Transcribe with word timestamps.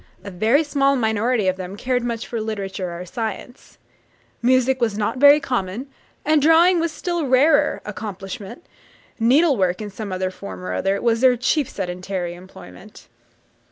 A 0.23 0.31
very 0.31 0.63
small 0.63 0.95
minority 0.95 1.47
of 1.47 1.57
them 1.57 1.77
cared 1.77 2.03
much 2.03 2.25
for 2.25 2.41
literature 2.41 2.99
or 2.99 3.05
science. 3.05 3.77
Music 4.41 4.81
was 4.81 4.97
not 4.97 5.17
a 5.17 5.19
very 5.19 5.39
common, 5.39 5.85
and 6.25 6.41
drawing 6.41 6.79
was 6.79 6.91
a 6.91 6.95
still 6.95 7.27
rarer, 7.27 7.83
accomplishment; 7.85 8.65
needlework, 9.19 9.79
in 9.79 9.91
some 9.91 10.11
form 10.31 10.63
or 10.63 10.73
other, 10.73 10.99
was 11.03 11.21
their 11.21 11.37
chief 11.37 11.69
sedentary 11.69 12.33
employment. 12.33 13.09